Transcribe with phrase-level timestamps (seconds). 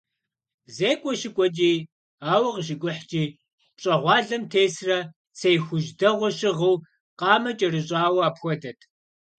[0.75, 1.71] Зекӏуэ щыкӏуэкӏи,
[2.31, 3.23] ауэ къыщикӏухькӏи,
[3.75, 4.99] пщӏэгъуалэм тесрэ
[5.37, 6.75] цей хужь дэгъуэ щыгъыу,
[7.19, 8.79] къамэ кӏэрыщӏауэ апхуэдэт.